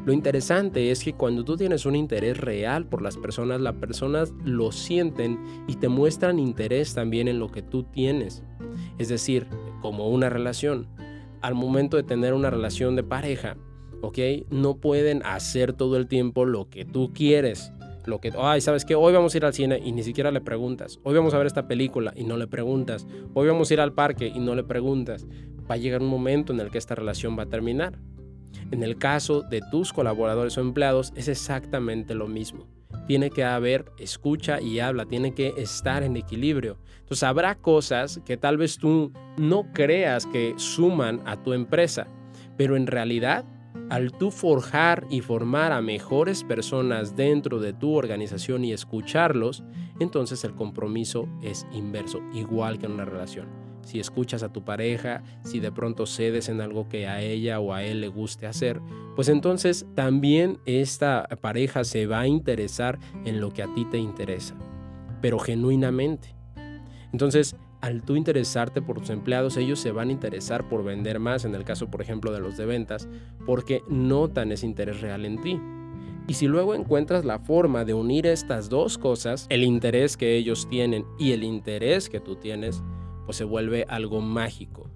lo 0.04 0.12
interesante 0.12 0.90
es 0.90 1.04
que 1.04 1.12
cuando 1.12 1.44
tú 1.44 1.56
tienes 1.56 1.84
un 1.84 1.94
interés 1.94 2.38
real 2.38 2.86
por 2.86 3.02
las 3.02 3.18
personas, 3.18 3.60
las 3.60 3.74
personas 3.74 4.32
lo 4.44 4.72
sienten 4.72 5.38
y 5.66 5.76
te 5.76 5.88
muestran 5.88 6.38
interés 6.38 6.94
también 6.94 7.28
en 7.28 7.38
lo 7.38 7.50
que 7.50 7.62
tú 7.62 7.82
tienes. 7.82 8.42
Es 8.98 9.08
decir, 9.08 9.46
como 9.82 10.08
una 10.08 10.30
relación. 10.30 10.88
Al 11.42 11.54
momento 11.54 11.96
de 11.96 12.02
tener 12.02 12.34
una 12.34 12.50
relación 12.50 12.96
de 12.96 13.02
pareja, 13.02 13.56
¿ok? 14.00 14.18
No 14.50 14.76
pueden 14.76 15.22
hacer 15.24 15.72
todo 15.74 15.96
el 15.96 16.06
tiempo 16.06 16.44
lo 16.44 16.68
que 16.68 16.84
tú 16.84 17.12
quieres. 17.12 17.72
Lo 18.06 18.20
que, 18.20 18.32
ay, 18.38 18.62
¿sabes 18.62 18.86
qué? 18.86 18.94
Hoy 18.94 19.12
vamos 19.12 19.34
a 19.34 19.36
ir 19.36 19.44
al 19.44 19.52
cine 19.52 19.80
y 19.84 19.92
ni 19.92 20.02
siquiera 20.02 20.30
le 20.30 20.40
preguntas. 20.40 20.98
Hoy 21.02 21.14
vamos 21.14 21.34
a 21.34 21.38
ver 21.38 21.46
esta 21.46 21.68
película 21.68 22.12
y 22.16 22.24
no 22.24 22.38
le 22.38 22.46
preguntas. 22.46 23.06
Hoy 23.34 23.46
vamos 23.48 23.70
a 23.70 23.74
ir 23.74 23.80
al 23.80 23.92
parque 23.92 24.32
y 24.34 24.38
no 24.38 24.54
le 24.54 24.64
preguntas. 24.64 25.26
Va 25.70 25.74
a 25.74 25.78
llegar 25.78 26.00
un 26.00 26.08
momento 26.08 26.52
en 26.52 26.60
el 26.60 26.70
que 26.70 26.78
esta 26.78 26.94
relación 26.94 27.38
va 27.38 27.44
a 27.44 27.48
terminar. 27.48 27.98
En 28.70 28.82
el 28.82 28.96
caso 28.96 29.42
de 29.42 29.60
tus 29.70 29.92
colaboradores 29.92 30.56
o 30.58 30.60
empleados 30.60 31.12
es 31.16 31.28
exactamente 31.28 32.14
lo 32.14 32.28
mismo. 32.28 32.66
Tiene 33.06 33.30
que 33.30 33.44
haber 33.44 33.86
escucha 33.98 34.60
y 34.60 34.80
habla, 34.80 35.06
tiene 35.06 35.34
que 35.34 35.54
estar 35.56 36.02
en 36.02 36.16
equilibrio. 36.16 36.78
Entonces 37.00 37.22
habrá 37.22 37.56
cosas 37.56 38.20
que 38.24 38.36
tal 38.36 38.56
vez 38.56 38.78
tú 38.78 39.12
no 39.36 39.72
creas 39.72 40.26
que 40.26 40.54
suman 40.56 41.20
a 41.26 41.42
tu 41.42 41.52
empresa, 41.52 42.08
pero 42.56 42.76
en 42.76 42.86
realidad 42.86 43.44
al 43.88 44.12
tú 44.12 44.30
forjar 44.30 45.06
y 45.10 45.20
formar 45.20 45.72
a 45.72 45.80
mejores 45.80 46.44
personas 46.44 47.16
dentro 47.16 47.58
de 47.58 47.72
tu 47.72 47.94
organización 47.94 48.64
y 48.64 48.72
escucharlos, 48.72 49.64
entonces 49.98 50.44
el 50.44 50.54
compromiso 50.54 51.28
es 51.42 51.66
inverso, 51.72 52.20
igual 52.32 52.78
que 52.78 52.86
en 52.86 52.92
una 52.92 53.04
relación 53.04 53.69
si 53.84 54.00
escuchas 54.00 54.42
a 54.42 54.52
tu 54.52 54.64
pareja, 54.64 55.22
si 55.44 55.60
de 55.60 55.72
pronto 55.72 56.06
cedes 56.06 56.48
en 56.48 56.60
algo 56.60 56.88
que 56.88 57.06
a 57.06 57.20
ella 57.20 57.60
o 57.60 57.72
a 57.72 57.82
él 57.82 58.00
le 58.00 58.08
guste 58.08 58.46
hacer, 58.46 58.80
pues 59.16 59.28
entonces 59.28 59.86
también 59.94 60.58
esta 60.66 61.28
pareja 61.40 61.84
se 61.84 62.06
va 62.06 62.20
a 62.20 62.26
interesar 62.26 62.98
en 63.24 63.40
lo 63.40 63.50
que 63.50 63.62
a 63.62 63.74
ti 63.74 63.84
te 63.84 63.98
interesa, 63.98 64.54
pero 65.20 65.38
genuinamente. 65.38 66.34
Entonces, 67.12 67.56
al 67.80 68.02
tú 68.02 68.16
interesarte 68.16 68.82
por 68.82 69.00
tus 69.00 69.10
empleados, 69.10 69.56
ellos 69.56 69.80
se 69.80 69.90
van 69.90 70.08
a 70.10 70.12
interesar 70.12 70.68
por 70.68 70.84
vender 70.84 71.18
más, 71.18 71.44
en 71.44 71.54
el 71.54 71.64
caso, 71.64 71.90
por 71.90 72.02
ejemplo, 72.02 72.32
de 72.32 72.40
los 72.40 72.56
de 72.56 72.66
ventas, 72.66 73.08
porque 73.46 73.82
notan 73.88 74.52
ese 74.52 74.66
interés 74.66 75.00
real 75.00 75.24
en 75.24 75.40
ti. 75.40 75.58
Y 76.26 76.34
si 76.34 76.46
luego 76.46 76.74
encuentras 76.74 77.24
la 77.24 77.38
forma 77.40 77.84
de 77.84 77.94
unir 77.94 78.26
estas 78.26 78.68
dos 78.68 78.98
cosas, 78.98 79.46
el 79.48 79.64
interés 79.64 80.16
que 80.16 80.36
ellos 80.36 80.68
tienen 80.68 81.04
y 81.18 81.32
el 81.32 81.42
interés 81.42 82.08
que 82.08 82.20
tú 82.20 82.36
tienes, 82.36 82.82
pues 83.30 83.36
se 83.36 83.44
vuelve 83.44 83.86
algo 83.88 84.20
mágico. 84.20 84.90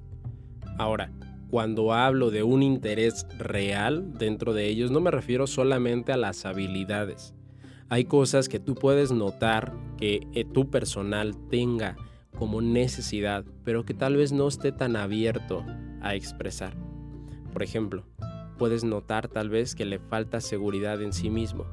Ahora, 0.76 1.12
cuando 1.50 1.92
hablo 1.92 2.32
de 2.32 2.42
un 2.42 2.64
interés 2.64 3.28
real 3.38 4.18
dentro 4.18 4.54
de 4.54 4.66
ellos, 4.66 4.90
no 4.90 5.00
me 5.00 5.12
refiero 5.12 5.46
solamente 5.46 6.10
a 6.10 6.16
las 6.16 6.44
habilidades. 6.44 7.32
Hay 7.88 8.06
cosas 8.06 8.48
que 8.48 8.58
tú 8.58 8.74
puedes 8.74 9.12
notar 9.12 9.72
que 9.98 10.26
eh, 10.32 10.44
tu 10.44 10.68
personal 10.68 11.36
tenga 11.48 11.94
como 12.36 12.60
necesidad, 12.60 13.44
pero 13.62 13.84
que 13.84 13.94
tal 13.94 14.16
vez 14.16 14.32
no 14.32 14.48
esté 14.48 14.72
tan 14.72 14.96
abierto 14.96 15.64
a 16.02 16.16
expresar. 16.16 16.74
Por 17.52 17.62
ejemplo, 17.62 18.04
puedes 18.58 18.82
notar 18.82 19.28
tal 19.28 19.48
vez 19.48 19.76
que 19.76 19.84
le 19.84 20.00
falta 20.00 20.40
seguridad 20.40 21.00
en 21.02 21.12
sí 21.12 21.30
mismo. 21.30 21.66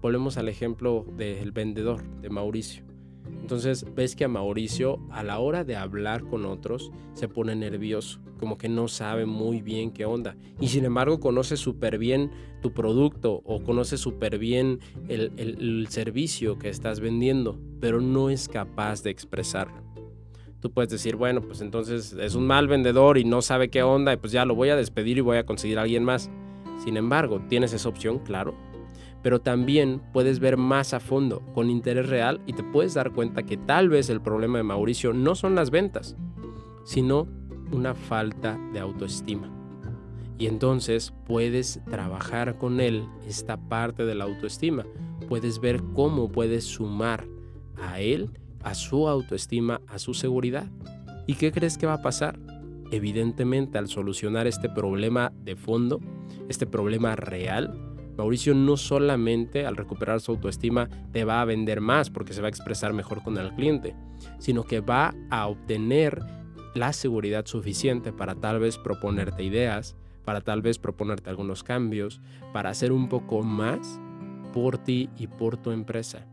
Volvemos 0.00 0.38
al 0.38 0.48
ejemplo 0.48 1.04
del 1.18 1.52
vendedor, 1.52 2.02
de 2.22 2.30
Mauricio. 2.30 2.87
Entonces 3.40 3.86
ves 3.94 4.14
que 4.14 4.24
a 4.24 4.28
Mauricio 4.28 5.00
a 5.10 5.22
la 5.22 5.38
hora 5.38 5.64
de 5.64 5.76
hablar 5.76 6.24
con 6.24 6.44
otros 6.44 6.90
se 7.14 7.28
pone 7.28 7.56
nervioso, 7.56 8.20
como 8.38 8.58
que 8.58 8.68
no 8.68 8.88
sabe 8.88 9.26
muy 9.26 9.62
bien 9.62 9.90
qué 9.90 10.04
onda. 10.04 10.36
Y 10.60 10.68
sin 10.68 10.84
embargo 10.84 11.20
conoce 11.20 11.56
súper 11.56 11.98
bien 11.98 12.30
tu 12.60 12.72
producto 12.72 13.42
o 13.44 13.62
conoce 13.62 13.96
súper 13.96 14.38
bien 14.38 14.80
el, 15.08 15.32
el 15.36 15.86
servicio 15.88 16.58
que 16.58 16.68
estás 16.68 17.00
vendiendo, 17.00 17.58
pero 17.80 18.00
no 18.00 18.30
es 18.30 18.48
capaz 18.48 19.02
de 19.02 19.10
expresarlo. 19.10 19.82
Tú 20.60 20.72
puedes 20.72 20.90
decir, 20.90 21.14
bueno, 21.14 21.40
pues 21.40 21.60
entonces 21.60 22.12
es 22.14 22.34
un 22.34 22.46
mal 22.46 22.66
vendedor 22.66 23.16
y 23.16 23.24
no 23.24 23.42
sabe 23.42 23.70
qué 23.70 23.82
onda 23.82 24.12
y 24.12 24.16
pues 24.16 24.32
ya 24.32 24.44
lo 24.44 24.56
voy 24.56 24.70
a 24.70 24.76
despedir 24.76 25.18
y 25.18 25.20
voy 25.20 25.36
a 25.36 25.46
conseguir 25.46 25.78
a 25.78 25.82
alguien 25.82 26.02
más. 26.02 26.30
Sin 26.84 26.96
embargo, 26.96 27.40
tienes 27.48 27.72
esa 27.72 27.88
opción, 27.88 28.18
claro, 28.18 28.54
pero 29.22 29.40
también 29.40 30.00
puedes 30.12 30.38
ver 30.38 30.56
más 30.56 30.94
a 30.94 31.00
fondo, 31.00 31.40
con 31.54 31.70
interés 31.70 32.08
real, 32.08 32.40
y 32.46 32.52
te 32.52 32.62
puedes 32.62 32.94
dar 32.94 33.12
cuenta 33.12 33.42
que 33.44 33.56
tal 33.56 33.88
vez 33.88 34.10
el 34.10 34.20
problema 34.20 34.58
de 34.58 34.64
Mauricio 34.64 35.12
no 35.12 35.34
son 35.34 35.54
las 35.54 35.70
ventas, 35.70 36.16
sino 36.84 37.26
una 37.72 37.94
falta 37.94 38.58
de 38.72 38.80
autoestima. 38.80 39.50
Y 40.38 40.46
entonces 40.46 41.12
puedes 41.26 41.80
trabajar 41.90 42.58
con 42.58 42.80
él 42.80 43.04
esta 43.26 43.56
parte 43.56 44.04
de 44.04 44.14
la 44.14 44.24
autoestima. 44.24 44.86
Puedes 45.28 45.60
ver 45.60 45.82
cómo 45.94 46.28
puedes 46.28 46.64
sumar 46.64 47.26
a 47.82 48.00
él, 48.00 48.30
a 48.62 48.74
su 48.74 49.08
autoestima, 49.08 49.80
a 49.88 49.98
su 49.98 50.14
seguridad. 50.14 50.70
¿Y 51.26 51.34
qué 51.34 51.50
crees 51.50 51.76
que 51.76 51.86
va 51.86 51.94
a 51.94 52.02
pasar? 52.02 52.38
Evidentemente, 52.92 53.78
al 53.78 53.88
solucionar 53.88 54.46
este 54.46 54.68
problema 54.68 55.32
de 55.42 55.56
fondo, 55.56 56.00
este 56.48 56.66
problema 56.66 57.16
real, 57.16 57.87
Mauricio 58.18 58.52
no 58.52 58.76
solamente 58.76 59.64
al 59.64 59.76
recuperar 59.76 60.20
su 60.20 60.32
autoestima 60.32 60.88
te 61.12 61.24
va 61.24 61.40
a 61.40 61.44
vender 61.44 61.80
más 61.80 62.10
porque 62.10 62.32
se 62.32 62.40
va 62.40 62.48
a 62.48 62.50
expresar 62.50 62.92
mejor 62.92 63.22
con 63.22 63.38
el 63.38 63.54
cliente, 63.54 63.94
sino 64.40 64.64
que 64.64 64.80
va 64.80 65.14
a 65.30 65.46
obtener 65.46 66.20
la 66.74 66.92
seguridad 66.92 67.46
suficiente 67.46 68.12
para 68.12 68.34
tal 68.34 68.58
vez 68.58 68.76
proponerte 68.76 69.44
ideas, 69.44 69.96
para 70.24 70.40
tal 70.40 70.62
vez 70.62 70.80
proponerte 70.80 71.30
algunos 71.30 71.62
cambios, 71.62 72.20
para 72.52 72.70
hacer 72.70 72.90
un 72.90 73.08
poco 73.08 73.42
más 73.42 74.00
por 74.52 74.78
ti 74.78 75.08
y 75.16 75.28
por 75.28 75.56
tu 75.56 75.70
empresa. 75.70 76.26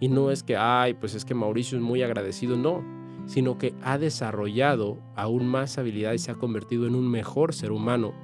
Y 0.00 0.08
no 0.08 0.30
es 0.30 0.42
que, 0.42 0.56
ay, 0.56 0.94
pues 0.94 1.14
es 1.14 1.26
que 1.26 1.34
Mauricio 1.34 1.76
es 1.76 1.84
muy 1.84 2.02
agradecido, 2.02 2.56
no, 2.56 2.82
sino 3.26 3.58
que 3.58 3.74
ha 3.82 3.98
desarrollado 3.98 4.98
aún 5.14 5.46
más 5.46 5.76
habilidad 5.76 6.14
y 6.14 6.18
se 6.18 6.30
ha 6.30 6.36
convertido 6.36 6.86
en 6.86 6.94
un 6.94 7.10
mejor 7.10 7.52
ser 7.52 7.70
humano 7.70 8.14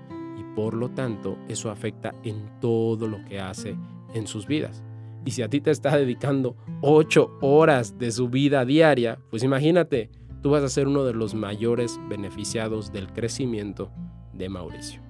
por 0.54 0.74
lo 0.74 0.90
tanto 0.90 1.38
eso 1.48 1.70
afecta 1.70 2.14
en 2.22 2.48
todo 2.60 3.08
lo 3.08 3.24
que 3.24 3.40
hace 3.40 3.76
en 4.14 4.26
sus 4.26 4.46
vidas. 4.46 4.82
Y 5.24 5.30
si 5.30 5.42
a 5.42 5.48
ti 5.48 5.60
te 5.60 5.70
está 5.70 5.96
dedicando 5.96 6.56
8 6.82 7.38
horas 7.40 7.98
de 7.98 8.10
su 8.10 8.28
vida 8.28 8.64
diaria, 8.64 9.18
pues 9.30 9.42
imagínate, 9.42 10.10
tú 10.42 10.50
vas 10.50 10.62
a 10.62 10.68
ser 10.68 10.86
uno 10.86 11.04
de 11.04 11.14
los 11.14 11.34
mayores 11.34 11.98
beneficiados 12.08 12.92
del 12.92 13.12
crecimiento 13.12 13.90
de 14.34 14.48
Mauricio. 14.48 15.00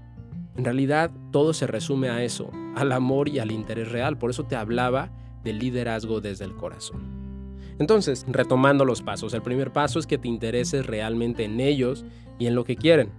En 0.56 0.64
realidad 0.64 1.10
todo 1.32 1.52
se 1.52 1.66
resume 1.66 2.10
a 2.10 2.22
eso, 2.22 2.50
al 2.76 2.92
amor 2.92 3.28
y 3.28 3.40
al 3.40 3.50
interés 3.50 3.90
real. 3.90 4.16
Por 4.16 4.30
eso 4.30 4.44
te 4.44 4.54
hablaba 4.54 5.10
del 5.42 5.58
liderazgo 5.58 6.20
desde 6.20 6.44
el 6.44 6.54
corazón. 6.54 7.02
Entonces, 7.80 8.24
retomando 8.28 8.84
los 8.84 9.02
pasos, 9.02 9.34
el 9.34 9.42
primer 9.42 9.72
paso 9.72 9.98
es 9.98 10.06
que 10.06 10.18
te 10.18 10.28
intereses 10.28 10.86
realmente 10.86 11.44
en 11.44 11.58
ellos 11.58 12.04
y 12.38 12.46
en 12.46 12.54
lo 12.54 12.62
que 12.62 12.76
quieren. 12.76 13.10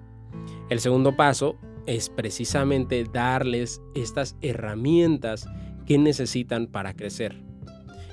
El 0.70 0.80
segundo 0.80 1.18
paso 1.18 1.58
es 1.86 2.10
precisamente 2.10 3.04
darles 3.04 3.82
estas 3.94 4.36
herramientas 4.42 5.48
que 5.86 5.98
necesitan 5.98 6.68
para 6.68 6.94
crecer. 6.94 7.44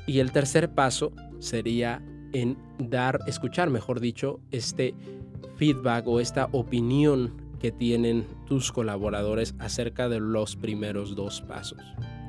Y 0.07 0.19
el 0.19 0.33
tercer 0.33 0.75
paso 0.75 1.12
sería 1.38 2.02
en 2.33 2.57
dar, 2.79 3.21
escuchar, 3.26 3.71
mejor 3.71 4.00
dicho, 4.00 4.41
este 4.50 4.95
feedback 5.57 6.07
o 6.07 6.21
esta 6.21 6.49
opinión 6.52 7.41
que 7.61 7.71
tienen 7.71 8.26
tus 8.47 8.73
colaboradores 8.73 9.55
acerca 9.59 10.09
de 10.09 10.19
los 10.19 10.57
primeros 10.57 11.14
dos 11.14 11.41
pasos. 11.43 11.79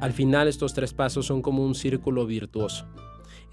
Al 0.01 0.13
final 0.13 0.47
estos 0.47 0.73
tres 0.73 0.93
pasos 0.93 1.25
son 1.25 1.41
como 1.41 1.65
un 1.65 1.73
círculo 1.73 2.25
virtuoso 2.25 2.85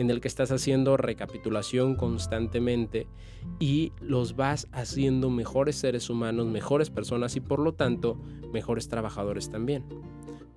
en 0.01 0.09
el 0.09 0.23
que 0.23 0.29
estás 0.29 0.51
haciendo 0.51 0.97
recapitulación 0.97 1.95
constantemente 1.95 3.07
y 3.59 3.93
los 4.01 4.35
vas 4.35 4.67
haciendo 4.73 5.29
mejores 5.29 5.77
seres 5.77 6.09
humanos, 6.09 6.47
mejores 6.47 6.89
personas 6.89 7.37
y 7.37 7.41
por 7.41 7.59
lo 7.59 7.75
tanto 7.75 8.19
mejores 8.51 8.89
trabajadores 8.89 9.51
también. 9.51 9.85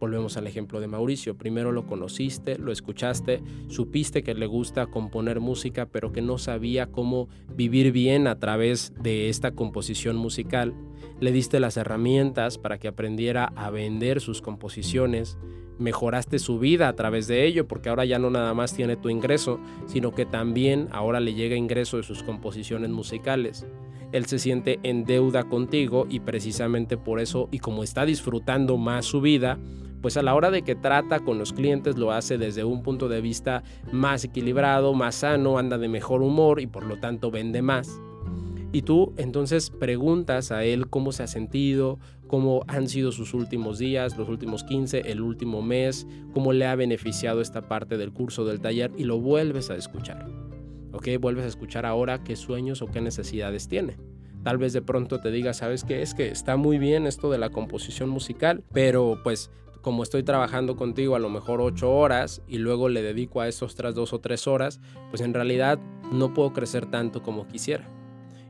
Volvemos 0.04 0.36
al 0.36 0.48
ejemplo 0.48 0.82
de 0.82 0.88
Mauricio. 0.90 1.38
Primero 1.38 1.72
lo 1.72 1.86
conociste, 1.86 2.58
lo 2.58 2.74
escuchaste, 2.74 3.42
supiste 3.70 4.22
que 4.22 4.34
le 4.34 4.48
gusta 4.48 4.88
componer 4.88 5.40
música, 5.40 5.86
pero 5.86 6.12
que 6.12 6.22
no 6.22 6.38
sabía 6.38 6.88
cómo 6.88 7.30
vivir 7.56 7.94
bien 7.94 8.28
a 8.28 8.38
través 8.38 8.92
de 9.02 9.30
esta 9.30 9.52
composición 9.52 10.18
musical. 10.18 10.74
Le 11.22 11.32
diste 11.32 11.62
las 11.62 11.78
herramientas 11.78 12.58
para 12.58 12.80
que 12.80 12.90
aprendiera 12.90 13.54
a 13.56 13.70
vender 13.70 14.20
sus 14.20 14.42
composiciones. 14.42 15.38
Mejoraste 15.80 16.38
su 16.38 16.60
vida 16.60 16.90
a 16.90 16.96
través 16.98 17.28
de 17.28 17.46
ello, 17.46 17.66
porque 17.66 17.88
ahora 17.88 18.04
ya 18.04 18.20
no 18.20 18.30
nada 18.30 18.54
más 18.54 18.74
tiene 18.74 18.98
tu 18.98 19.08
ingreso, 19.08 19.58
sino 19.86 20.14
que 20.14 20.26
también 20.26 20.90
ahora 20.92 21.22
le 21.22 21.34
llega 21.34 21.56
ingreso 21.56 21.96
de 21.96 22.04
sus 22.04 22.24
composiciones 22.24 22.90
musicales 22.90 23.66
él 24.14 24.26
se 24.28 24.40
siente 24.40 24.80
en 24.84 25.04
deuda 25.04 25.44
contigo 25.44 26.06
y 26.10 26.22
precisamente 26.22 26.98
por 26.98 27.20
eso 27.20 27.50
y 27.52 27.60
como 27.60 27.84
está 27.84 28.06
disfrutando 28.06 28.78
más 28.78 29.06
su 29.06 29.20
vida, 29.20 29.60
pues 30.02 30.18
a 30.18 30.22
la 30.22 30.36
hora 30.36 30.52
de 30.52 30.62
que 30.62 30.76
trata 30.76 31.20
con 31.22 31.40
los 31.40 31.52
clientes 31.52 31.98
lo 31.98 32.12
hace 32.12 32.38
desde 32.38 32.64
un 32.64 32.84
punto 32.84 33.10
de 33.10 33.22
vista 33.22 33.64
más 33.92 34.24
equilibrado, 34.24 34.94
más 34.94 35.16
sano, 35.16 35.58
anda 35.58 35.78
de 35.78 35.88
mejor 35.88 36.22
humor 36.22 36.62
y 36.62 36.68
por 36.68 36.86
lo 36.86 36.98
tanto 36.98 37.32
vende 37.32 37.62
más. 37.62 38.00
Y 38.72 38.82
tú 38.82 39.14
entonces 39.18 39.70
preguntas 39.70 40.52
a 40.52 40.64
él 40.64 40.90
cómo 40.90 41.12
se 41.12 41.24
ha 41.24 41.28
sentido, 41.28 42.00
cómo 42.28 42.64
han 42.68 42.90
sido 42.90 43.12
sus 43.12 43.34
últimos 43.34 43.80
días, 43.80 44.18
los 44.18 44.30
últimos 44.30 44.64
15, 44.64 45.12
el 45.12 45.22
último 45.22 45.62
mes, 45.62 46.08
cómo 46.34 46.54
le 46.54 46.66
ha 46.66 46.76
beneficiado 46.76 47.40
esta 47.40 47.68
parte 47.68 47.98
del 47.98 48.12
curso 48.12 48.46
del 48.46 48.60
taller 48.60 48.92
y 48.98 49.06
lo 49.06 49.20
vuelves 49.20 49.70
a 49.70 49.76
escuchar. 49.76 50.43
¿Ok? 50.94 51.10
Vuelves 51.20 51.46
a 51.46 51.50
escuchar 51.50 51.86
ahora 51.86 52.24
qué 52.24 52.36
sueños 52.36 52.82
o 52.82 52.88
qué 52.88 53.02
necesidades 53.02 53.68
tiene. 53.68 53.98
Tal 54.44 54.58
vez 54.58 54.74
de 54.74 54.82
pronto 54.82 55.20
te 55.20 55.32
diga, 55.32 55.54
¿sabes 55.54 55.84
qué? 55.84 56.02
Es 56.02 56.14
que 56.14 56.30
está 56.30 56.56
muy 56.56 56.78
bien 56.78 57.08
esto 57.08 57.32
de 57.32 57.38
la 57.38 57.50
composición 57.50 58.10
musical, 58.10 58.64
pero 58.72 59.20
pues 59.24 59.52
como 59.82 60.04
estoy 60.04 60.24
trabajando 60.24 60.76
contigo 60.78 61.16
a 61.16 61.20
lo 61.20 61.30
mejor 61.30 61.60
ocho 61.60 61.92
horas 61.92 62.42
y 62.48 62.58
luego 62.58 62.88
le 62.88 63.02
dedico 63.02 63.42
a 63.42 63.50
eso 63.50 63.66
otras 63.66 63.94
dos 63.96 64.14
o 64.14 64.20
tres 64.20 64.48
horas, 64.48 64.80
pues 65.10 65.22
en 65.22 65.34
realidad 65.34 65.78
no 66.12 66.34
puedo 66.34 66.54
crecer 66.54 66.86
tanto 66.86 67.22
como 67.22 67.48
quisiera. 67.48 67.90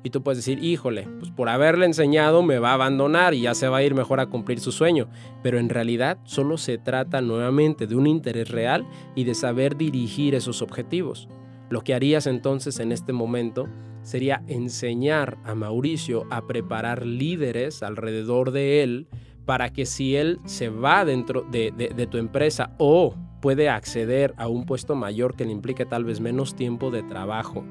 Y 0.03 0.09
tú 0.09 0.21
puedes 0.21 0.37
decir, 0.37 0.63
híjole, 0.63 1.07
pues 1.19 1.31
por 1.31 1.47
haberle 1.47 1.85
enseñado 1.85 2.43
me 2.43 2.59
va 2.59 2.71
a 2.71 2.73
abandonar 2.73 3.33
y 3.33 3.41
ya 3.41 3.55
se 3.55 3.69
va 3.69 3.77
a 3.77 3.83
ir 3.83 3.95
mejor 3.95 4.19
a 4.19 4.25
cumplir 4.27 4.59
su 4.59 4.71
sueño. 4.71 5.07
Pero 5.41 5.59
en 5.59 5.69
realidad 5.69 6.19
solo 6.25 6.57
se 6.57 6.77
trata 6.77 7.21
nuevamente 7.21 7.87
de 7.87 7.95
un 7.95 8.05
interés 8.05 8.49
real 8.49 8.85
y 9.15 9.23
de 9.23 9.33
saber 9.33 9.77
dirigir 9.77 10.35
esos 10.35 10.61
objetivos. 10.61 11.29
Lo 11.73 11.81
que 11.81 11.95
harías 11.95 12.27
entonces 12.27 12.79
en 12.79 12.91
este 12.91 13.13
momento 13.13 13.67
sería 14.03 14.43
enseñar 14.45 15.39
a 15.43 15.55
Mauricio 15.55 16.27
a 16.29 16.45
preparar 16.45 17.03
líderes 17.03 17.81
alrededor 17.81 18.51
de 18.51 18.83
él 18.83 19.07
para 19.45 19.73
que 19.73 19.87
si 19.87 20.15
él 20.15 20.39
se 20.45 20.69
va 20.69 21.03
dentro 21.03 21.41
de, 21.41 21.71
tu 22.11 22.19
empresa 22.19 22.75
o 22.77 23.15
puede 23.41 23.69
acceder 23.69 24.35
a 24.37 24.47
un 24.49 24.67
puesto 24.67 24.93
mayor 24.93 25.35
que 25.35 25.45
le 25.45 25.51
implique 25.51 25.83
tal 25.83 26.03
vez 26.03 26.19
menos 26.19 26.55
tiempo 26.55 26.91
de 26.91 27.01
trabajo, 27.01 27.65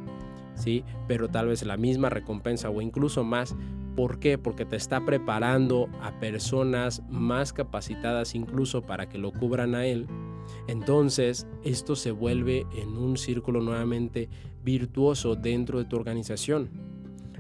¿sí? 0.56 0.82
pero 1.06 1.28
tal 1.28 1.46
vez 1.46 1.64
la 1.64 1.76
misma 1.76 2.10
recompensa 2.10 2.70
o 2.70 2.82
incluso 2.82 3.22
más. 3.22 3.54
¿Por 3.94 4.18
qué? 4.18 4.36
Porque 4.36 4.64
te 4.64 4.74
está 4.74 5.04
preparando 5.04 5.88
a 6.02 6.18
personas 6.18 7.04
más 7.08 7.52
capacitadas 7.52 8.34
incluso 8.34 8.82
para 8.82 9.08
que 9.08 9.18
lo 9.18 9.30
cubran 9.30 9.76
a 9.76 9.86
él. 9.86 10.08
Entonces, 10.68 11.46
esto 11.64 11.96
se 11.96 12.10
vuelve 12.10 12.66
en 12.74 12.96
un 12.96 13.16
círculo 13.16 13.60
nuevamente 13.60 14.28
virtuoso 14.62 15.34
dentro 15.36 15.78
de 15.78 15.84
tu 15.84 15.96
organización. 15.96 16.70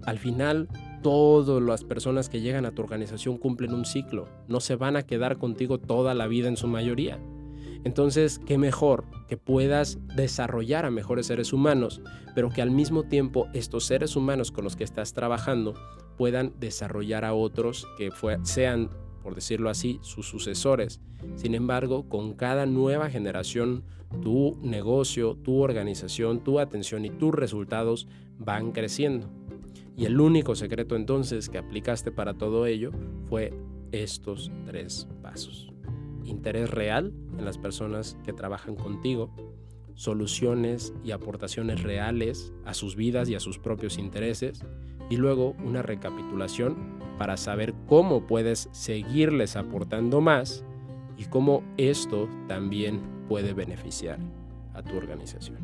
Al 0.04 0.18
final, 0.18 0.68
todas 1.02 1.62
las 1.62 1.84
personas 1.84 2.28
que 2.28 2.40
llegan 2.40 2.66
a 2.66 2.72
tu 2.72 2.82
organización 2.82 3.38
cumplen 3.38 3.74
un 3.74 3.84
ciclo, 3.84 4.28
no 4.48 4.60
se 4.60 4.76
van 4.76 4.96
a 4.96 5.02
quedar 5.02 5.38
contigo 5.38 5.78
toda 5.78 6.14
la 6.14 6.26
vida 6.26 6.48
en 6.48 6.56
su 6.56 6.66
mayoría. 6.66 7.20
Entonces, 7.84 8.38
qué 8.38 8.58
mejor 8.58 9.04
que 9.28 9.36
puedas 9.36 9.98
desarrollar 10.14 10.84
a 10.84 10.90
mejores 10.90 11.26
seres 11.26 11.52
humanos, 11.52 12.00
pero 12.34 12.50
que 12.50 12.62
al 12.62 12.70
mismo 12.70 13.04
tiempo 13.04 13.48
estos 13.54 13.84
seres 13.84 14.14
humanos 14.14 14.52
con 14.52 14.64
los 14.64 14.76
que 14.76 14.84
estás 14.84 15.14
trabajando 15.14 15.74
puedan 16.16 16.52
desarrollar 16.60 17.24
a 17.24 17.34
otros 17.34 17.86
que 17.98 18.10
sean, 18.44 18.90
por 19.22 19.34
decirlo 19.34 19.70
así, 19.70 19.98
sus 20.02 20.26
sucesores. 20.26 21.00
Sin 21.36 21.54
embargo, 21.54 22.08
con 22.08 22.34
cada 22.34 22.66
nueva 22.66 23.10
generación, 23.10 23.84
tu 24.22 24.58
negocio, 24.62 25.36
tu 25.36 25.60
organización, 25.60 26.44
tu 26.44 26.58
atención 26.58 27.04
y 27.04 27.10
tus 27.10 27.34
resultados 27.34 28.08
van 28.38 28.72
creciendo. 28.72 29.30
Y 29.96 30.06
el 30.06 30.20
único 30.20 30.54
secreto 30.54 30.96
entonces 30.96 31.48
que 31.48 31.58
aplicaste 31.58 32.12
para 32.12 32.34
todo 32.34 32.66
ello 32.66 32.90
fue 33.28 33.52
estos 33.92 34.50
tres 34.66 35.06
pasos. 35.22 35.70
Interés 36.24 36.70
real 36.70 37.12
en 37.38 37.44
las 37.44 37.58
personas 37.58 38.16
que 38.24 38.32
trabajan 38.32 38.74
contigo, 38.74 39.34
soluciones 39.94 40.94
y 41.04 41.10
aportaciones 41.10 41.82
reales 41.82 42.52
a 42.64 42.74
sus 42.74 42.96
vidas 42.96 43.28
y 43.28 43.34
a 43.34 43.40
sus 43.40 43.58
propios 43.58 43.98
intereses, 43.98 44.64
y 45.10 45.16
luego 45.16 45.54
una 45.62 45.82
recapitulación 45.82 47.01
para 47.22 47.36
saber 47.36 47.72
cómo 47.86 48.26
puedes 48.26 48.68
seguirles 48.72 49.54
aportando 49.54 50.20
más 50.20 50.64
y 51.16 51.26
cómo 51.26 51.62
esto 51.76 52.28
también 52.48 53.00
puede 53.28 53.54
beneficiar 53.54 54.18
a 54.74 54.82
tu 54.82 54.96
organización. 54.96 55.58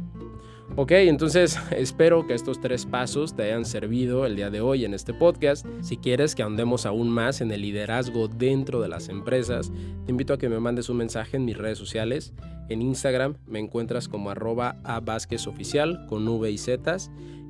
Ok, 0.77 0.93
entonces 0.93 1.59
espero 1.73 2.29
que 2.29 2.35
estos 2.35 2.61
tres 2.61 2.87
pasos 2.87 3.35
te 3.35 3.43
hayan 3.43 3.65
servido 3.65 4.25
el 4.25 4.37
día 4.37 4.51
de 4.51 4.61
hoy 4.61 4.85
en 4.85 4.95
este 4.95 5.13
podcast. 5.13 5.67
Si 5.81 5.97
quieres 5.97 6.37
que 6.37 6.45
ahondemos 6.45 6.87
aún 6.87 7.11
más 7.11 7.41
en 7.41 7.51
el 7.51 7.63
liderazgo 7.63 8.29
dentro 8.29 8.81
de 8.81 8.87
las 8.87 9.09
empresas, 9.09 9.73
te 10.07 10.13
invito 10.13 10.35
a 10.35 10.39
que 10.39 10.49
me 10.49 10.61
mandes 10.61 10.89
un 10.89 10.99
mensaje 10.99 11.39
en 11.39 11.45
mis 11.45 11.59
redes 11.59 11.79
sociales. 11.79 12.35
En 12.69 12.83
Instagram 12.83 13.35
me 13.49 13.59
encuentras 13.59 14.07
como 14.07 14.31
arroba 14.31 14.77
a 14.85 15.03
Oficial 15.49 16.07
con 16.07 16.29
V 16.29 16.53
y 16.53 16.59
Z 16.59 16.99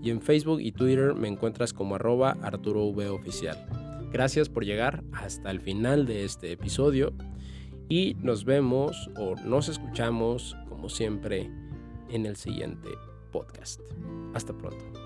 y 0.03 0.11
en 0.11 0.23
Facebook 0.23 0.63
y 0.63 0.73
Twitter 0.73 1.15
me 1.15 1.29
encuentras 1.29 1.73
como 1.75 1.97
arroba 1.97 2.37
Arturo 2.43 2.87
v 2.87 3.09
Oficial. 3.09 3.88
Gracias 4.11 4.49
por 4.49 4.65
llegar 4.65 5.05
hasta 5.13 5.51
el 5.51 5.61
final 5.61 6.07
de 6.07 6.25
este 6.25 6.53
episodio 6.53 7.13
y 7.89 8.17
nos 8.21 8.45
vemos 8.45 9.11
o 9.17 9.35
nos 9.37 9.69
escuchamos 9.69 10.57
como 10.69 10.89
siempre 10.89 11.51
en 12.11 12.27
el 12.27 12.37
siguiente 12.37 12.89
podcast. 13.33 13.81
Hasta 14.35 14.57
pronto. 14.57 14.98